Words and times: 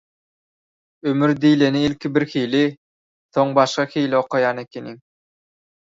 «Ömür» 1.11 1.33
diýleni 1.43 1.83
ilki 1.89 2.11
birhili, 2.17 2.65
soň 3.37 3.55
başga 3.61 3.89
hili 3.95 4.21
okaýan 4.25 4.67
ekeniň. 4.67 5.01